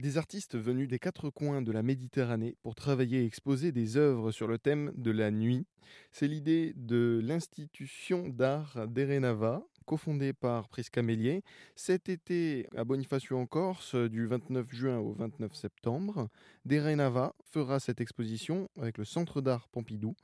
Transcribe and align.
Des 0.00 0.16
artistes 0.16 0.56
venus 0.56 0.88
des 0.88 0.98
quatre 0.98 1.28
coins 1.28 1.60
de 1.60 1.70
la 1.72 1.82
Méditerranée 1.82 2.56
pour 2.62 2.74
travailler 2.74 3.20
et 3.20 3.26
exposer 3.26 3.70
des 3.70 3.98
œuvres 3.98 4.32
sur 4.32 4.46
le 4.46 4.56
thème 4.56 4.92
de 4.96 5.10
la 5.10 5.30
nuit. 5.30 5.66
C'est 6.10 6.26
l'idée 6.26 6.72
de 6.74 7.20
l'institution 7.22 8.30
d'art 8.30 8.88
d'Erenava, 8.88 9.62
cofondée 9.84 10.32
par 10.32 10.70
Prisca 10.70 11.02
Mélier, 11.02 11.42
cet 11.76 12.08
été 12.08 12.66
à 12.74 12.84
Bonifacio 12.84 13.36
en 13.36 13.44
Corse, 13.44 13.94
du 13.94 14.26
29 14.26 14.72
juin 14.72 14.98
au 15.00 15.12
29 15.12 15.54
septembre. 15.54 16.30
D'Erenava 16.64 17.34
fera 17.44 17.78
cette 17.78 18.00
exposition 18.00 18.70
avec 18.80 18.96
le 18.96 19.04
Centre 19.04 19.42
d'art 19.42 19.68
Pompidou 19.68 20.16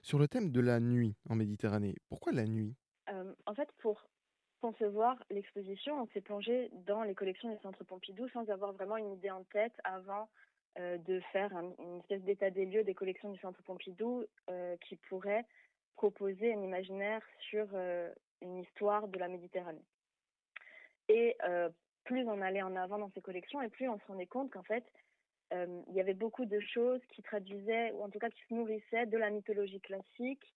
sur 0.00 0.20
le 0.20 0.28
thème 0.28 0.52
de 0.52 0.60
la 0.60 0.78
nuit 0.78 1.16
en 1.28 1.34
Méditerranée. 1.34 1.96
Pourquoi 2.08 2.30
la 2.30 2.46
nuit? 2.46 2.76
Euh, 3.12 3.34
En 3.46 3.54
fait, 3.54 3.68
pour 3.78 4.06
concevoir 4.64 5.22
l'exposition, 5.28 6.00
on 6.00 6.06
s'est 6.14 6.22
plongé 6.22 6.70
dans 6.86 7.02
les 7.02 7.14
collections 7.14 7.52
du 7.52 7.60
Centre 7.60 7.84
Pompidou 7.84 8.26
sans 8.30 8.48
avoir 8.48 8.72
vraiment 8.72 8.96
une 8.96 9.12
idée 9.12 9.30
en 9.30 9.44
tête 9.52 9.74
avant 9.84 10.30
euh, 10.78 10.96
de 10.96 11.20
faire 11.34 11.52
une 11.52 11.98
espèce 11.98 12.22
d'état 12.22 12.48
des 12.48 12.64
lieux 12.64 12.82
des 12.82 12.94
collections 12.94 13.30
du 13.30 13.38
Centre 13.40 13.62
Pompidou 13.62 14.24
euh, 14.48 14.74
qui 14.88 14.96
pourrait 14.96 15.44
proposer 15.96 16.54
un 16.54 16.62
imaginaire 16.62 17.20
sur 17.50 17.66
euh, 17.74 18.10
une 18.40 18.56
histoire 18.60 19.06
de 19.06 19.18
la 19.18 19.28
Méditerranée. 19.28 19.84
Et 21.10 21.36
plus 22.04 22.26
on 22.26 22.40
allait 22.40 22.62
en 22.62 22.74
avant 22.74 22.96
dans 22.96 23.10
ces 23.10 23.20
collections 23.20 23.60
et 23.60 23.68
plus 23.68 23.86
on 23.90 23.98
se 23.98 24.06
rendait 24.06 24.26
compte 24.26 24.50
qu'en 24.50 24.62
fait, 24.62 24.84
il 25.52 25.92
y 25.92 26.00
avait 26.00 26.14
beaucoup 26.14 26.46
de 26.46 26.58
choses 26.60 27.02
qui 27.10 27.22
traduisaient, 27.22 27.92
ou 27.92 28.02
en 28.02 28.08
tout 28.08 28.18
cas 28.18 28.30
qui 28.30 28.40
se 28.48 28.54
nourrissaient 28.54 29.04
de 29.04 29.18
la 29.18 29.28
mythologie 29.28 29.82
classique 29.82 30.54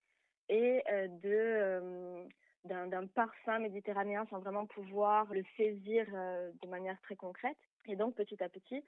et 0.48 0.82
de 1.22 2.26
d'un 2.68 3.06
parfum 3.06 3.58
méditerranéen 3.58 4.26
sans 4.30 4.38
vraiment 4.38 4.66
pouvoir 4.66 5.32
le 5.32 5.42
saisir 5.56 6.06
euh, 6.12 6.50
de 6.62 6.68
manière 6.68 7.00
très 7.02 7.16
concrète. 7.16 7.56
Et 7.86 7.96
donc 7.96 8.14
petit 8.14 8.42
à 8.42 8.48
petit, 8.48 8.84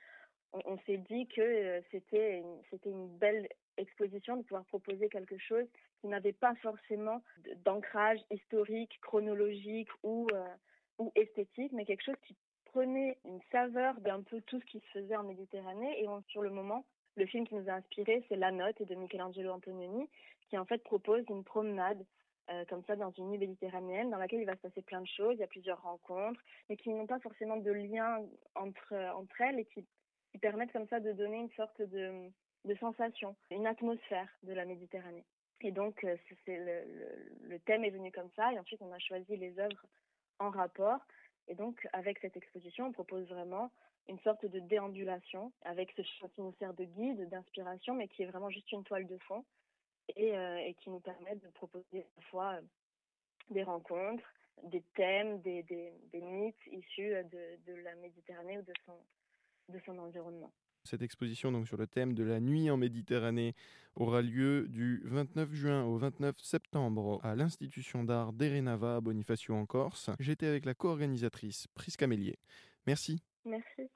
on, 0.52 0.78
s'est 0.86 0.98
dit 0.98 1.26
que 1.28 1.40
euh, 1.40 1.80
c'était 1.90 2.42
c'était 2.70 2.90
une 2.90 3.08
belle 3.18 3.48
exposition 3.76 4.36
de 4.36 4.42
pouvoir 4.42 4.64
proposer 4.66 5.08
quelque 5.08 5.38
chose 5.38 5.66
qui 6.00 6.08
n'avait 6.08 6.32
pas 6.32 6.54
forcément 6.56 7.22
d'ancrage 7.64 8.20
historique, 8.30 8.98
chronologique 9.00 9.88
ou 10.02 10.28
euh, 10.32 10.44
ou 10.98 11.12
esthétique, 11.14 11.72
mais 11.72 11.84
quelque 11.84 12.04
chose 12.04 12.20
qui 12.26 12.36
prenait 12.66 13.18
une 13.24 13.40
saveur 13.50 13.98
d'un 14.00 14.22
peu 14.22 14.40
tout 14.42 14.60
ce 14.60 14.66
qui 14.66 14.80
se 14.80 14.98
faisait 14.98 15.16
en 15.16 15.24
Méditerranée. 15.24 16.02
Et 16.02 16.06
sur 16.28 16.42
le 16.42 16.50
moment, 16.50 16.84
le 17.16 17.26
film 17.26 17.46
qui 17.46 17.54
nous 17.54 17.68
a 17.68 17.72
inspiré, 17.72 18.24
c'est 18.28 18.36
La 18.36 18.52
Note 18.52 18.82
de 18.82 18.94
Michelangelo 18.94 19.50
Antonioni, 19.50 20.08
qui 20.48 20.58
en 20.58 20.64
fait 20.64 20.82
propose 20.82 21.24
une 21.28 21.44
promenade 21.44 22.04
euh, 22.50 22.64
comme 22.68 22.82
ça 22.84 22.96
dans 22.96 23.12
une 23.12 23.30
nuit 23.30 23.38
méditerranéenne 23.38 24.10
dans 24.10 24.18
laquelle 24.18 24.40
il 24.40 24.46
va 24.46 24.56
se 24.56 24.60
passer 24.62 24.82
plein 24.82 25.00
de 25.00 25.06
choses, 25.06 25.34
il 25.34 25.40
y 25.40 25.44
a 25.44 25.48
plusieurs 25.48 25.80
rencontres, 25.82 26.40
mais 26.68 26.76
qui 26.76 26.90
n'ont 26.90 27.06
pas 27.06 27.20
forcément 27.20 27.56
de 27.56 27.70
lien 27.70 28.18
entre, 28.56 28.94
entre 29.14 29.40
elles 29.40 29.60
et 29.60 29.64
qui, 29.66 29.86
permettent 30.40 30.72
comme 30.72 30.88
ça 30.88 31.00
de 31.00 31.12
donner 31.12 31.38
une 31.38 31.50
sorte 31.50 31.82
de, 31.82 32.30
de 32.64 32.74
sensation, 32.76 33.36
une 33.50 33.66
atmosphère 33.66 34.28
de 34.44 34.52
la 34.52 34.64
Méditerranée. 34.64 35.24
Et 35.60 35.72
donc, 35.72 36.02
euh, 36.04 36.16
le, 36.46 37.58
thème 37.60 37.84
est 37.84 37.90
venu 37.90 38.10
comme 38.10 38.30
ça, 38.36 38.52
et 38.52 38.58
ensuite 38.58 38.80
on 38.80 38.92
a 38.92 38.98
choisi 38.98 39.36
les 39.36 39.58
œuvres 39.58 39.86
en 40.38 40.50
rapport. 40.50 41.00
Et 41.48 41.54
donc, 41.54 41.86
avec 41.92 42.18
cette 42.20 42.36
exposition, 42.36 42.86
on 42.86 42.92
propose 42.92 43.28
vraiment 43.28 43.70
une 44.08 44.18
sorte 44.20 44.46
de 44.46 44.58
déambulation 44.60 45.52
avec 45.62 45.92
ce 45.96 46.02
chant 46.02 46.28
qui 46.28 46.40
nous 46.40 46.54
sert 46.58 46.74
de 46.74 46.84
guide, 46.84 47.28
d'inspiration, 47.28 47.94
mais 47.94 48.08
qui 48.08 48.22
est 48.22 48.26
vraiment 48.26 48.50
juste 48.50 48.72
une 48.72 48.84
toile 48.84 49.06
de 49.06 49.18
fond 49.18 49.44
euh, 50.18 50.56
et, 50.56 50.74
qui 50.74 50.90
nous 50.90 51.00
permettent 51.00 51.42
de 51.42 51.50
proposer 51.50 52.00
à 52.00 52.20
la 52.20 52.22
fois 52.30 52.54
euh, 52.54 52.62
des 53.50 53.62
rencontres, 53.62 54.24
des 54.64 54.82
thèmes, 54.94 55.40
des, 55.42 55.62
des, 55.64 55.92
des 56.12 56.20
mythes 56.20 56.66
issus 56.70 57.14
euh, 57.14 57.22
de, 57.24 57.72
de, 57.72 57.74
la 57.82 57.94
Méditerranée 57.96 58.58
ou 58.58 58.62
de 58.62 58.72
son, 58.86 58.96
de 59.68 59.80
son 59.84 59.98
environnement. 59.98 60.52
Cette 60.84 61.02
exposition 61.02 61.52
donc 61.52 61.68
sur 61.68 61.76
le 61.76 61.86
thème 61.86 62.14
de 62.14 62.24
la 62.24 62.40
nuit 62.40 62.70
en 62.70 62.78
Méditerranée 62.78 63.54
aura 63.96 64.22
lieu 64.22 64.66
du 64.68 65.02
29 65.04 65.52
juin 65.52 65.84
au 65.84 65.98
29 65.98 66.38
septembre 66.38 67.20
à 67.22 67.34
l'Institution 67.34 68.02
d'art 68.02 68.32
d'Erenava 68.32 68.96
à 68.96 69.00
Bonifacio 69.00 69.54
en 69.54 69.66
Corse. 69.66 70.10
J'étais 70.18 70.46
avec 70.46 70.64
la 70.64 70.72
co-organisatrice 70.72 71.66
Prisca 71.74 72.06
Mélier. 72.06 72.38
Merci. 72.86 73.22
Merci. 73.44 73.90